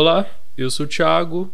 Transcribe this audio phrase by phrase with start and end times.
[0.00, 1.52] Olá, eu sou o Thiago.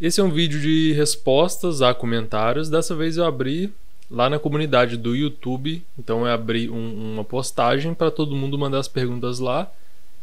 [0.00, 2.68] Esse é um vídeo de respostas a comentários.
[2.68, 3.72] Dessa vez eu abri
[4.10, 8.80] lá na comunidade do YouTube, então eu abri um, uma postagem para todo mundo mandar
[8.80, 9.70] as perguntas lá.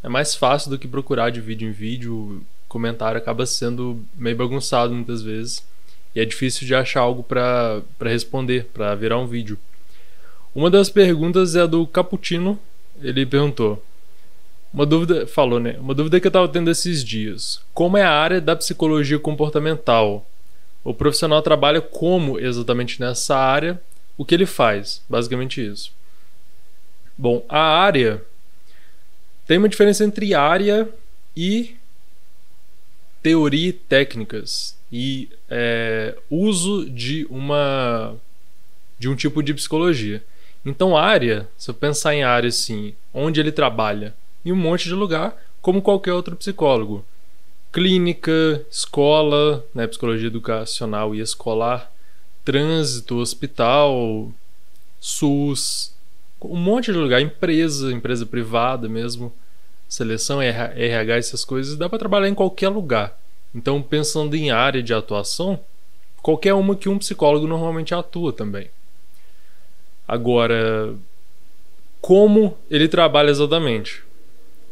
[0.03, 2.13] É mais fácil do que procurar de vídeo em vídeo.
[2.13, 5.65] O comentário acaba sendo meio bagunçado muitas vezes
[6.13, 9.57] e é difícil de achar algo para responder, para virar um vídeo.
[10.53, 12.59] Uma das perguntas é a do Caputino.
[13.01, 13.81] Ele perguntou:
[14.77, 15.75] uma dúvida, falou, né?
[15.79, 17.59] Uma dúvida que eu estava tendo esses dias.
[17.73, 20.23] Como é a área da psicologia comportamental?
[20.83, 23.81] O profissional trabalha como exatamente nessa área?
[24.15, 25.01] O que ele faz?
[25.09, 25.91] Basicamente isso.
[27.17, 28.23] Bom, a área
[29.47, 30.87] tem uma diferença entre área
[31.35, 31.75] e
[33.23, 38.15] teoria e técnicas e é, uso de uma
[38.99, 40.23] de um tipo de psicologia.
[40.63, 44.13] Então, área, se eu pensar em área assim, onde ele trabalha,
[44.47, 47.03] em um monte de lugar, como qualquer outro psicólogo.
[47.71, 51.91] Clínica, escola, né, psicologia educacional e escolar,
[52.45, 54.31] trânsito, hospital,
[55.01, 55.93] SUS,
[56.41, 59.33] um monte de lugar, empresa, empresa privada mesmo,
[59.89, 63.19] seleção, RH, essas coisas, dá para trabalhar em qualquer lugar.
[63.53, 65.59] Então, pensando em área de atuação,
[66.21, 68.69] qualquer uma que um psicólogo normalmente atua também.
[70.07, 70.95] Agora,
[71.99, 74.06] como ele trabalha exatamente?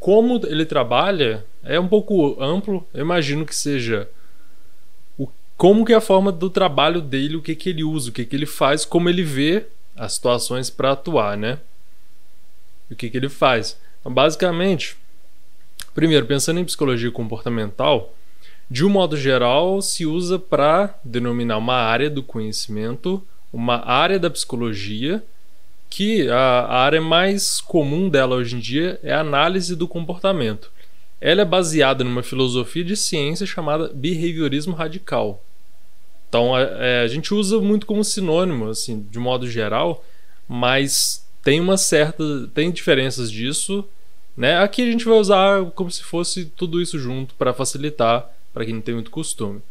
[0.06, 2.88] Como ele trabalha é um pouco amplo.
[2.94, 4.08] Eu imagino que seja
[5.17, 8.14] o, como que é a forma do trabalho dele, o que, que ele usa, o
[8.14, 11.58] que, que ele faz, como ele vê as situações para atuar, né?
[12.92, 13.80] O que, que ele faz.
[14.00, 14.95] Então, basicamente,
[15.95, 18.14] primeiro, pensando em psicologia comportamental,
[18.69, 24.30] de um modo geral, se usa para denominar uma área do conhecimento, uma área da
[24.30, 25.23] psicologia
[25.89, 30.72] que a, a área mais comum dela hoje em dia é a análise do comportamento.
[31.22, 35.44] Ela é baseada numa filosofia de ciência chamada behaviorismo radical.
[36.28, 40.03] Então é, a gente usa muito como sinônimo, assim, de modo geral,
[40.47, 43.88] mas tem uma certa, tem diferenças disso,
[44.35, 44.57] né?
[44.57, 48.74] Aqui a gente vai usar como se fosse tudo isso junto para facilitar para quem
[48.74, 49.62] não tem muito costume.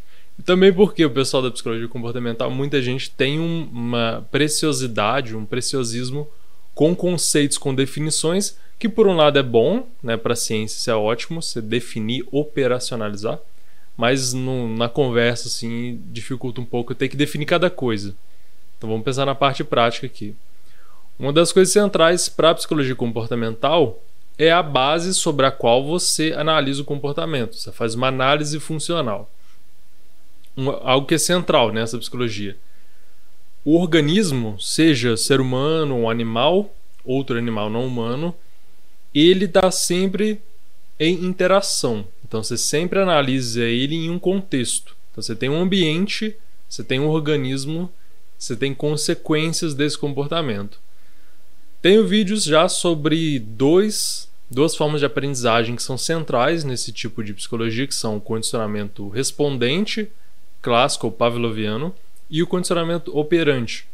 [0.42, 6.28] Também porque o pessoal da psicologia comportamental, muita gente tem um, uma preciosidade, um preciosismo
[6.74, 10.90] com conceitos, com definições, que por um lado é bom, né, para a ciência isso
[10.90, 13.38] é ótimo, você definir, operacionalizar,
[13.96, 18.14] mas no, na conversa assim dificulta um pouco ter que definir cada coisa.
[18.76, 20.34] Então vamos pensar na parte prática aqui.
[21.16, 24.02] Uma das coisas centrais para a psicologia comportamental
[24.36, 27.54] é a base sobre a qual você analisa o comportamento.
[27.54, 29.30] Você faz uma análise funcional
[30.82, 32.56] algo que é central nessa psicologia.
[33.64, 38.34] O organismo, seja ser humano ou animal, outro animal não humano,
[39.14, 40.40] ele está sempre
[40.98, 42.06] em interação.
[42.26, 44.96] Então você sempre analisa ele em um contexto.
[45.10, 46.36] Então você tem um ambiente,
[46.68, 47.90] você tem um organismo,
[48.38, 50.78] você tem consequências desse comportamento.
[51.80, 57.34] Tenho vídeos já sobre dois, duas formas de aprendizagem que são centrais nesse tipo de
[57.34, 60.10] psicologia, que são o condicionamento respondente
[60.64, 61.94] clássico ou pavloviano
[62.30, 63.86] e o condicionamento operante.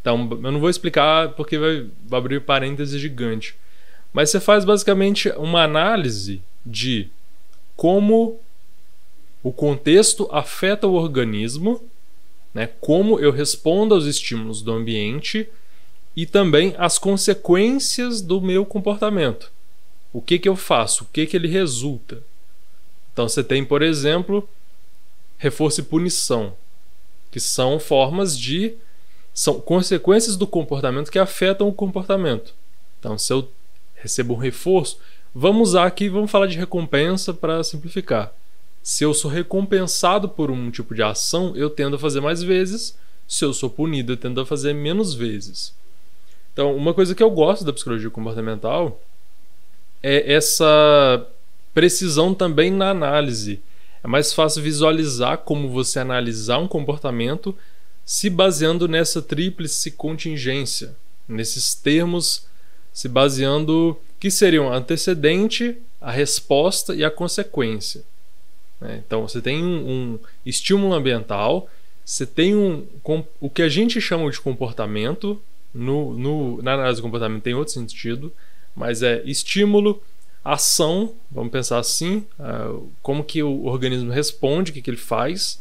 [0.00, 3.54] Então, eu não vou explicar porque vai, abrir parênteses gigante.
[4.10, 7.08] Mas você faz basicamente uma análise de
[7.76, 8.40] como
[9.42, 11.82] o contexto afeta o organismo,
[12.54, 12.70] né?
[12.80, 15.46] como eu respondo aos estímulos do ambiente
[16.16, 19.52] e também as consequências do meu comportamento.
[20.10, 21.04] O que, que eu faço?
[21.04, 22.22] O que, que ele resulta?
[23.12, 24.48] Então você tem, por exemplo,
[25.38, 26.54] reforço e punição,
[27.30, 28.74] que são formas de
[29.32, 32.52] são consequências do comportamento que afetam o comportamento.
[32.98, 33.48] Então, se eu
[33.94, 34.98] recebo um reforço,
[35.32, 38.32] vamos usar aqui, vamos falar de recompensa para simplificar.
[38.82, 42.96] Se eu sou recompensado por um tipo de ação, eu tendo a fazer mais vezes.
[43.28, 45.72] Se eu sou punido, eu tendo a fazer menos vezes.
[46.52, 49.00] Então, uma coisa que eu gosto da psicologia comportamental
[50.02, 51.24] é essa
[51.72, 53.60] precisão também na análise.
[54.02, 57.54] É mais fácil visualizar como você analisar um comportamento
[58.04, 60.96] se baseando nessa tríplice contingência,
[61.28, 62.46] nesses termos
[62.92, 68.02] se baseando que seriam antecedente, a resposta e a consequência.
[68.80, 69.02] Né?
[69.06, 71.68] Então você tem um, um, estímulo ambiental,
[72.04, 72.86] você tem um,
[73.40, 75.40] o que a gente chama de comportamento,
[75.74, 78.32] no, no, na análise do comportamento tem outro sentido,
[78.74, 80.02] mas é estímulo,
[80.44, 85.60] ação, vamos pensar assim, uh, como que o organismo responde, o que, que ele faz,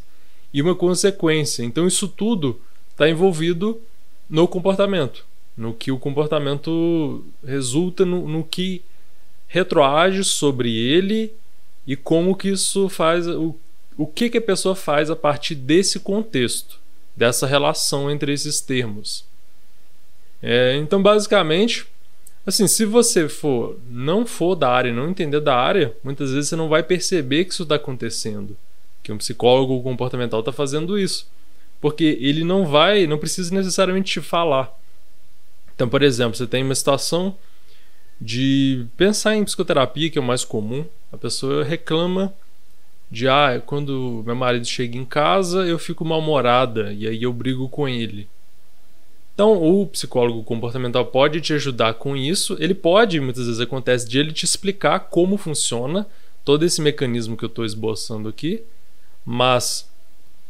[0.53, 1.63] e uma consequência.
[1.63, 3.81] Então isso tudo está envolvido
[4.29, 5.25] no comportamento,
[5.55, 8.81] no que o comportamento resulta no, no que
[9.47, 11.33] retroage sobre ele
[11.85, 13.55] e como que isso faz o,
[13.97, 16.79] o que que a pessoa faz a partir desse contexto,
[17.15, 19.25] dessa relação entre esses termos.
[20.41, 21.87] É, então, basicamente,
[22.47, 26.55] assim, se você for não for da área, não entender da área, muitas vezes você
[26.55, 28.55] não vai perceber que isso está acontecendo,
[29.03, 31.29] que um psicólogo comportamental está fazendo isso,
[31.81, 34.73] porque ele não vai, não precisa necessariamente te falar.
[35.75, 37.35] Então, por exemplo, você tem uma situação
[38.19, 40.85] de pensar em psicoterapia, que é o mais comum.
[41.11, 42.33] A pessoa reclama
[43.11, 47.69] de ah, quando meu marido chega em casa, eu fico mal-humorada e aí eu brigo
[47.69, 48.27] com ele.
[49.37, 52.57] Então, o psicólogo comportamental pode te ajudar com isso.
[52.59, 56.07] Ele pode, muitas vezes acontece, de ele te explicar como funciona
[56.43, 58.63] todo esse mecanismo que eu estou esboçando aqui,
[59.23, 59.87] mas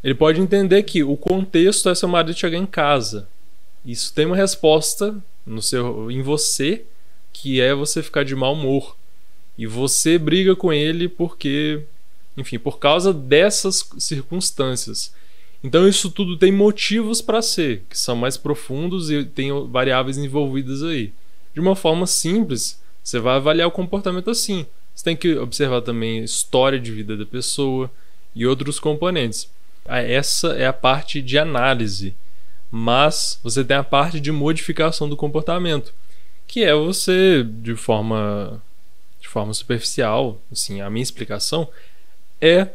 [0.02, 3.28] ele pode entender que o contexto é seu marido chegar em casa.
[3.84, 5.14] Isso tem uma resposta
[5.44, 6.86] no seu, em você,
[7.30, 8.96] que é você ficar de mau humor.
[9.58, 11.82] E você briga com ele porque,
[12.38, 15.12] enfim, por causa dessas circunstâncias.
[15.62, 20.82] Então isso tudo tem motivos para ser, que são mais profundos e tem variáveis envolvidas
[20.82, 21.12] aí.
[21.52, 24.66] De uma forma simples, você vai avaliar o comportamento assim.
[24.94, 27.90] Você tem que observar também a história de vida da pessoa
[28.34, 29.50] e outros componentes.
[29.86, 32.14] Essa é a parte de análise
[32.70, 35.92] mas você tem a parte de modificação do comportamento,
[36.46, 38.62] que é você de forma
[39.20, 41.68] de forma superficial, assim, a minha explicação
[42.40, 42.68] é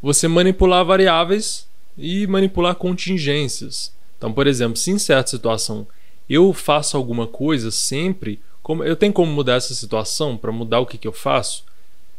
[0.00, 1.66] você manipular variáveis
[2.00, 3.92] e manipular contingências.
[4.16, 5.86] Então, por exemplo, se em certa situação
[6.28, 10.86] eu faço alguma coisa sempre, como eu tenho como mudar essa situação para mudar o
[10.86, 11.64] que, que eu faço?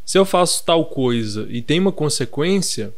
[0.05, 2.93] Se eu faço tal coisa e tem uma consequência,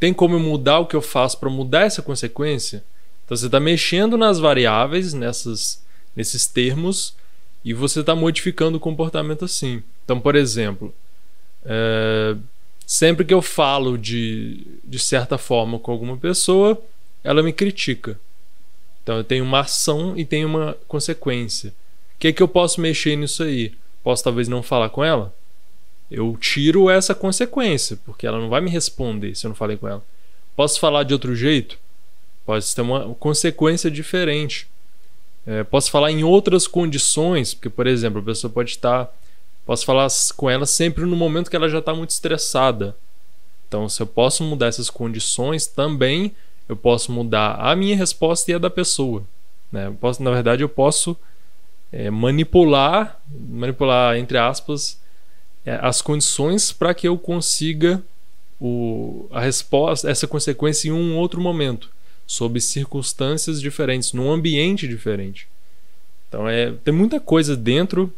[0.00, 2.82] tem como eu mudar o que eu faço para mudar essa consequência?
[3.24, 5.82] Então você está mexendo nas variáveis, nessas,
[6.14, 7.14] nesses termos,
[7.64, 9.82] e você está modificando o comportamento assim.
[10.04, 10.94] Então, por exemplo,
[11.64, 12.36] é,
[12.86, 16.80] sempre que eu falo de, de certa forma com alguma pessoa,
[17.24, 18.18] ela me critica.
[19.02, 21.70] Então eu tenho uma ação e tenho uma consequência.
[22.14, 23.74] O que é que eu posso mexer nisso aí?
[24.02, 25.34] Posso talvez não falar com ela?
[26.10, 29.88] Eu tiro essa consequência, porque ela não vai me responder se eu não falei com
[29.88, 30.02] ela.
[30.54, 31.78] Posso falar de outro jeito?
[32.44, 34.68] Pode ter uma consequência diferente.
[35.44, 39.12] É, posso falar em outras condições, porque, por exemplo, a pessoa pode estar.
[39.66, 42.96] Posso falar com ela sempre no momento que ela já está muito estressada.
[43.66, 46.32] Então, se eu posso mudar essas condições, também
[46.68, 49.24] eu posso mudar a minha resposta e a da pessoa.
[49.72, 49.92] Né?
[50.00, 51.16] Posso, na verdade, eu posso
[51.92, 55.00] é, manipular, manipular entre aspas,
[55.64, 58.00] é, as condições para que eu consiga
[58.60, 61.90] o, a resposta, essa consequência em um outro momento
[62.26, 65.48] sob circunstâncias diferentes, num ambiente diferente.
[66.28, 68.12] Então é, tem muita coisa dentro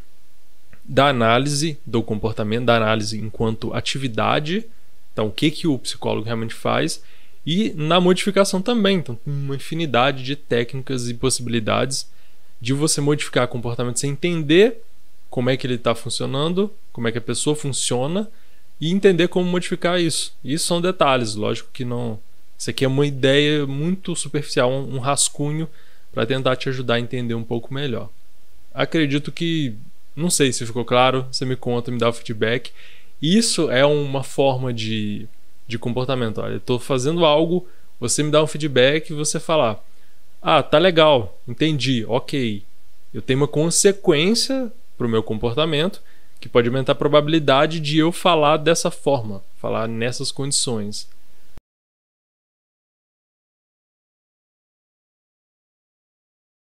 [0.88, 4.64] da análise do comportamento, da análise enquanto atividade,
[5.12, 7.02] então o que, que o psicólogo realmente faz,
[7.44, 8.99] e na modificação também.
[8.99, 12.08] Então tem uma infinidade de técnicas e possibilidades
[12.61, 14.82] de você modificar comportamento sem entender
[15.31, 18.29] como é que ele está funcionando, como é que a pessoa funciona
[18.81, 20.35] e entender como modificar isso.
[20.43, 22.19] Isso são detalhes, lógico que não
[22.58, 25.69] isso aqui é uma ideia muito superficial, um rascunho
[26.12, 28.11] para tentar te ajudar a entender um pouco melhor.
[28.75, 29.76] Acredito que,
[30.19, 32.73] não sei se ficou claro, você me conta, me dá o feedback.
[33.23, 35.29] Isso é uma forma de,
[35.67, 36.40] de comportamento.
[36.40, 37.66] Olha, eu estou fazendo algo,
[38.00, 39.83] você me dá um feedback e você falar:
[40.42, 42.62] Ah, tá legal, entendi, ok.
[43.14, 46.02] Eu tenho uma consequência para o meu comportamento
[46.40, 51.09] que pode aumentar a probabilidade de eu falar dessa forma, falar nessas condições.